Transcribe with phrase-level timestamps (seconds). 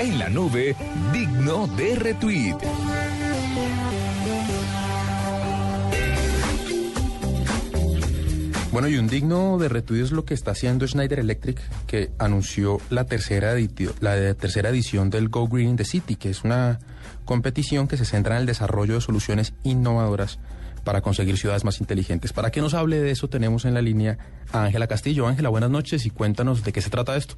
[0.00, 0.76] En la nube,
[1.12, 2.56] digno de retweet.
[8.70, 12.80] Bueno, y un digno de retweet es lo que está haciendo Schneider Electric, que anunció
[12.90, 13.54] la tercera,
[14.00, 16.78] la tercera edición del Go Green in the City, que es una
[17.24, 20.38] competición que se centra en el desarrollo de soluciones innovadoras
[20.84, 22.32] para conseguir ciudades más inteligentes.
[22.32, 24.16] Para que nos hable de eso tenemos en la línea
[24.52, 25.26] a Ángela Castillo.
[25.26, 27.34] Ángela, buenas noches y cuéntanos de qué se trata esto.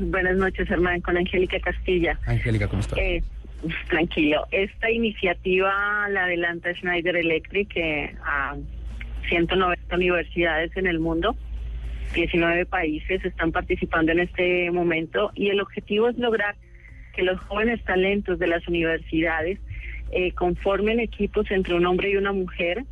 [0.00, 2.18] Buenas noches, hermano, con Angélica Castilla.
[2.26, 2.98] Angélica, ¿cómo estás?
[2.98, 3.22] Eh,
[3.88, 4.46] tranquilo.
[4.50, 8.56] Esta iniciativa la adelanta Schneider Electric eh, a
[9.28, 11.36] 190 universidades en el mundo.
[12.14, 16.54] 19 países están participando en este momento y el objetivo es lograr
[17.14, 19.58] que los jóvenes talentos de las universidades
[20.10, 22.84] eh, conformen equipos entre un hombre y una mujer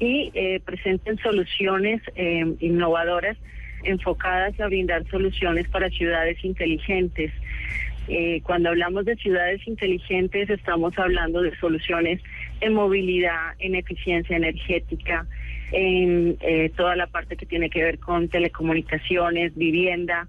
[0.00, 3.36] y eh, presenten soluciones eh, innovadoras
[3.84, 7.32] enfocadas a brindar soluciones para ciudades inteligentes.
[8.42, 12.20] cuando hablamos de ciudades inteligentes estamos hablando de soluciones
[12.60, 15.26] en movilidad, en eficiencia energética,
[15.72, 16.36] en
[16.76, 20.26] toda la parte que tiene que ver con telecomunicaciones, vivienda,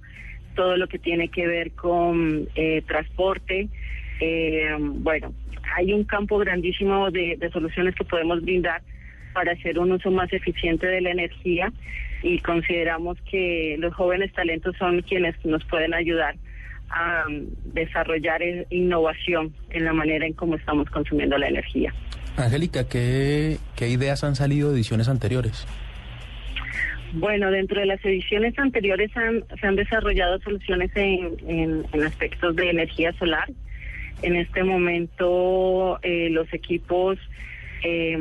[0.55, 2.47] todo lo que tiene que ver con
[2.87, 3.67] transporte.
[4.79, 5.33] bueno,
[5.75, 8.81] hay un campo grandísimo de, soluciones que podemos brindar
[9.33, 11.71] para hacer un uso más eficiente de la energía
[12.21, 16.35] y consideramos que los jóvenes talentos son quienes nos pueden ayudar
[16.89, 21.93] a um, desarrollar innovación en la manera en cómo estamos consumiendo la energía.
[22.37, 25.67] Angélica, ¿qué, ideas han salido de ediciones anteriores?
[27.13, 33.47] Bueno, dentro de las ediciones anteriores se han desarrollado soluciones en aspectos de energía solar,
[34.23, 37.19] en este momento eh, los equipos,
[37.83, 38.17] eh,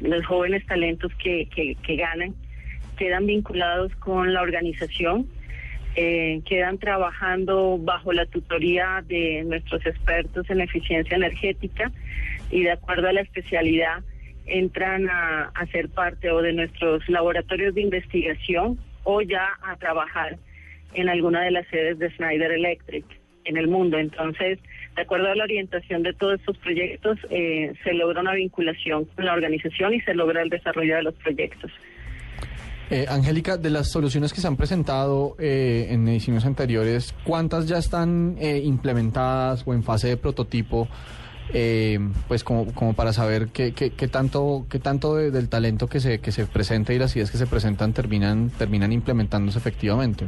[0.00, 2.34] los jóvenes talentos que, que, ganan,
[2.96, 5.28] quedan vinculados con la organización,
[5.96, 11.92] eh, quedan trabajando bajo la tutoría de nuestros expertos en eficiencia energética
[12.50, 14.02] y de acuerdo a la especialidad
[14.46, 20.38] entran a, a ser parte o de nuestros laboratorios de investigación o ya a trabajar
[20.94, 23.04] en alguna de las sedes de Schneider Electric
[23.44, 23.98] en el mundo.
[23.98, 24.58] Entonces,
[24.94, 29.24] de acuerdo a la orientación de todos estos proyectos, eh, se logra una vinculación con
[29.24, 31.70] la organización y se logra el desarrollo de los proyectos.
[32.90, 37.78] Eh, Angélica, de las soluciones que se han presentado eh, en ediciones anteriores, ¿cuántas ya
[37.78, 40.88] están implementadas o en fase de prototipo?
[42.26, 46.18] pues como, como para saber qué, qué, qué tanto, qué tanto del talento que se,
[46.18, 50.26] que se presenta y las ideas que se presentan terminan, terminan implementándose efectivamente.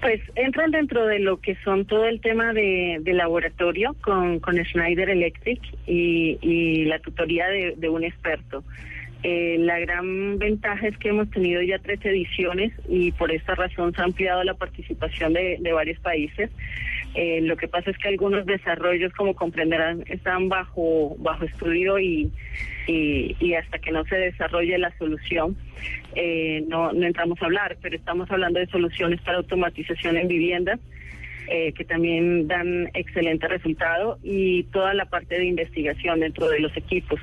[0.00, 5.10] Pues entran dentro de lo que son todo el tema de, laboratorio con, con, Schneider
[5.10, 8.64] Electric y, la tutoría de, un experto.
[9.22, 13.92] Eh, la gran ventaja es que hemos tenido ya tres ediciones y por esta razón
[13.94, 16.50] se ha ampliado la participación de, de varios países.
[17.14, 22.30] Eh, lo que pasa es que algunos desarrollos, como comprenderán, están bajo, bajo estudio y,
[22.86, 25.56] y, hasta que no se desarrolle la solución,
[26.14, 30.78] eh, no, no entramos a hablar, pero estamos hablando de soluciones para automatización en viviendas.
[31.52, 36.76] Eh, que también dan excelente resultado y toda la parte de investigación dentro de los
[36.76, 37.18] equipos.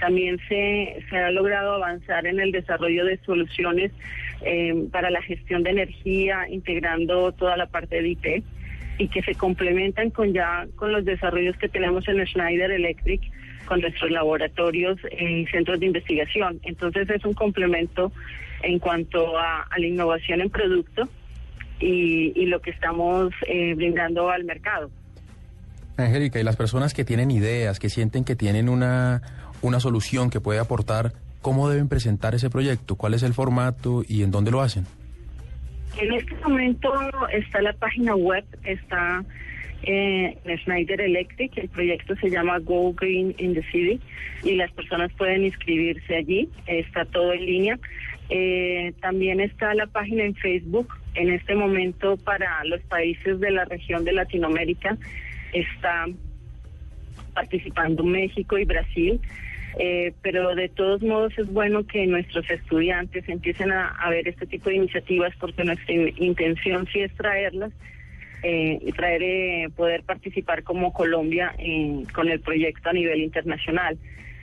[0.00, 3.90] También se, se ha logrado avanzar en el desarrollo de soluciones
[4.90, 8.44] para la gestión de energía, integrando toda la parte de IT
[9.00, 13.22] y que se complementan con ya con los desarrollos que tenemos en Schneider Electric
[13.64, 16.60] con nuestros laboratorios y centros de investigación.
[16.64, 18.12] Entonces es un complemento
[18.62, 21.08] en cuanto a, la innovación en producto
[21.80, 24.90] y, lo que estamos eh, brindando al mercado.
[25.96, 29.22] Angélica, y las personas que tienen ideas, que sienten que tienen una,
[29.62, 32.96] una solución que puede aportar, ¿cómo deben presentar ese proyecto?
[32.96, 34.84] ¿Cuál es el formato y en dónde lo hacen?
[35.98, 36.92] En este momento
[37.32, 39.24] está la página web, está
[39.82, 44.00] eh, en Schneider Electric, el proyecto se llama Go Green in the City
[44.42, 47.78] y las personas pueden inscribirse allí, está todo en línea.
[48.28, 53.64] Eh, también está la página en Facebook, en este momento para los países de la
[53.64, 54.96] región de Latinoamérica
[55.52, 56.06] está
[57.34, 59.20] participando México y Brasil.
[59.78, 64.68] Eh, pero de todos modos es bueno que nuestros estudiantes empiecen a, ver este tipo
[64.68, 67.72] de iniciativas porque nuestra intención sí es traerlas
[68.42, 71.54] eh, y traer eh, poder participar como Colombia
[72.12, 73.96] con el proyecto a nivel internacional.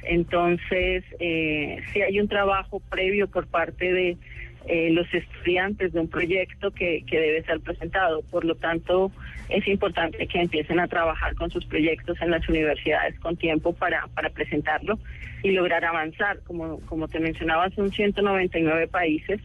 [0.04, 4.18] Entonces, eh, sí hay un trabajo previo por parte de
[4.66, 8.22] eh, los estudiantes de un proyecto que, que debe ser presentado.
[8.24, 9.12] Por lo tanto,
[9.50, 14.08] es importante que empiecen a trabajar con sus proyectos en las universidades con tiempo para,
[14.16, 15.00] para presentarlo
[15.44, 16.40] y lograr avanzar.
[16.46, 19.40] Como, como te mencionaba, son 199 países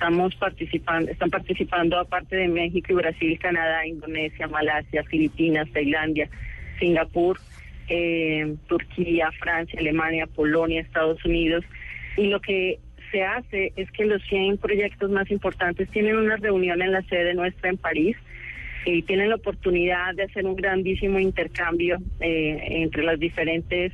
[0.00, 6.26] estamos participando, están participando aparte de México y Brasil, Canadá, Indonesia, Malasia, Filipinas, Tailandia,
[6.78, 7.38] Singapur,
[7.86, 11.66] eh, Turquía, Francia, Alemania, Polonia, Estados Unidos.
[12.16, 12.78] Y lo que
[13.10, 17.34] se hace es que los 100 proyectos más importantes tienen una reunión en la sede
[17.34, 18.16] nuestra en París
[18.84, 23.92] y tienen la oportunidad de hacer un grandísimo intercambio eh, entre las diferentes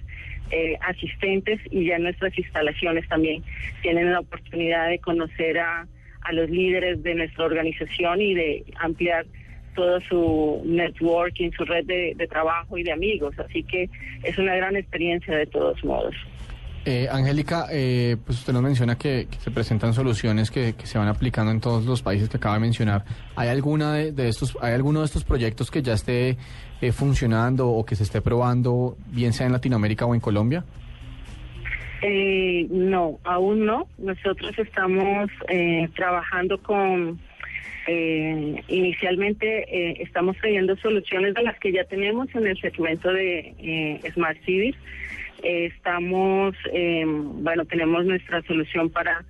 [0.51, 3.43] eh, asistentes y ya nuestras instalaciones también
[3.83, 5.87] tienen la oportunidad de conocer a,
[6.23, 9.27] a los líderes de nuestra organización y de ampliar
[9.75, 13.39] todo su networking, su red de, de trabajo y de amigos.
[13.39, 13.89] Así que
[14.23, 16.15] es una gran experiencia de todos modos.
[16.89, 21.51] Eh, Angélica, eh, pues usted nos menciona que, se presentan soluciones que, se van aplicando
[21.51, 23.05] en todos los países que acaba de mencionar.
[23.35, 26.37] ¿Hay alguna de, estos, hay alguno de estos proyectos que ya esté
[26.81, 30.65] eh, funcionando o que se esté probando, bien sea en Latinoamérica o en Colombia?
[32.03, 33.89] Eh, no, aún no.
[33.99, 35.29] Nosotros estamos
[35.97, 37.19] trabajando con
[37.87, 44.39] eh, inicialmente estamos trayendo soluciones de las que ya tenemos en el segmento de Smart
[44.45, 44.77] Cities.
[45.43, 49.25] Estamos, em, bueno, tenemos nuestra solución para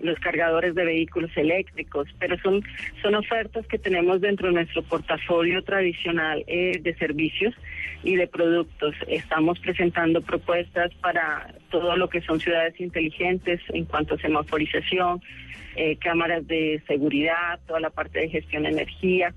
[0.00, 2.62] los cargadores de vehículos eléctricos, pero son,
[3.00, 7.54] son ofertas que tenemos dentro de nuestro portafolio tradicional eh, de servicios
[8.02, 8.94] y de productos.
[9.06, 15.20] Estamos presentando propuestas para todo lo que son ciudades inteligentes en cuanto a semaforización,
[15.76, 19.34] eh, cámaras de seguridad, toda la parte de gestión de energía,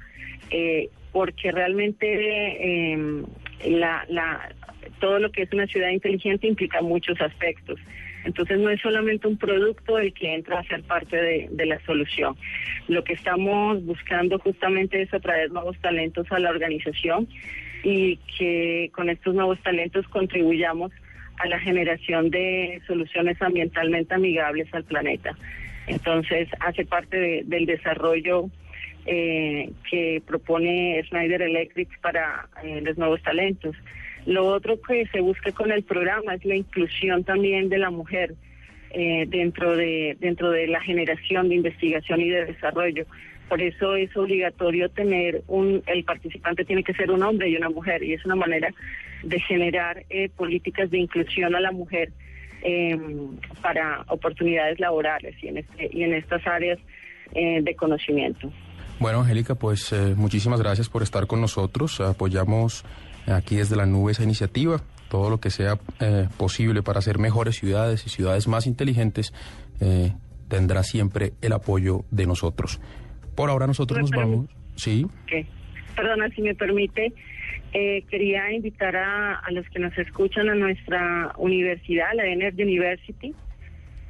[0.50, 3.24] eh, porque realmente em,
[3.66, 4.50] la, la,
[5.00, 7.80] todo lo que es una ciudad inteligente implica muchos aspectos.
[8.26, 12.36] Entonces no es solamente un producto el que entra a ser parte de, la solución.
[12.88, 17.28] Lo que estamos buscando justamente es atraer nuevos talentos a la organización
[17.84, 20.92] y que con estos nuevos talentos contribuyamos
[21.38, 25.38] a la generación de soluciones ambientalmente amigables al planeta.
[25.88, 28.50] Entonces hace parte del desarrollo
[29.06, 33.76] eh, que propone Schneider Electric para eh, los nuevos talentos.
[34.26, 38.34] Lo otro que se busca con el programa es la inclusión también de la mujer
[38.92, 43.06] eh, dentro de dentro de la generación de investigación y de desarrollo.
[43.48, 47.70] Por eso es obligatorio tener un el participante tiene que ser un hombre y una
[47.70, 48.70] mujer y es una manera
[49.22, 52.12] de generar eh, políticas de inclusión a la mujer
[52.64, 56.80] em, para oportunidades laborales y en este, y en estas áreas
[57.36, 58.52] eh, de conocimiento.
[58.98, 62.00] Bueno, Angélica, pues muchísimas gracias por estar con nosotros.
[62.00, 62.86] Apoyamos
[63.28, 67.56] aquí desde la nube esa iniciativa, todo lo que sea eh, posible para hacer mejores
[67.56, 69.34] ciudades y ciudades más inteligentes
[69.80, 70.14] eh,
[70.48, 72.80] tendrá siempre el apoyo de nosotros.
[73.36, 74.48] Por ahora nosotros nos vamos.
[74.76, 75.06] Sí.
[75.96, 77.14] Perdona, si me permite,
[77.74, 83.34] eh, quería invitar a, a, los que nos escuchan a nuestra universidad, la Energy University,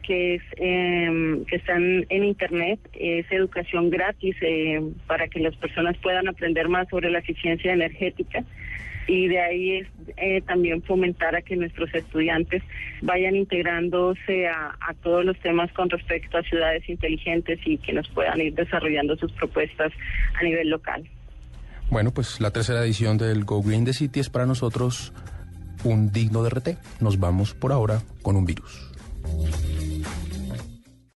[0.05, 4.35] que es em, que están en internet, es educación gratis
[5.07, 8.43] para que las personas puedan aprender más sobre la eficiencia energética
[9.07, 9.87] y de ahí es
[10.17, 12.63] eh, también fomentar a que nuestros estudiantes
[13.01, 18.07] vayan integrándose a, a, todos los temas con respecto a ciudades inteligentes y que nos
[18.09, 19.91] puedan ir desarrollando sus propuestas
[20.39, 21.07] a nivel local.
[21.89, 25.13] Bueno, pues la tercera edición del Go Green the City es para nosotros
[25.83, 26.67] un digno de RT.
[26.99, 28.91] Nos vamos por ahora con un virus.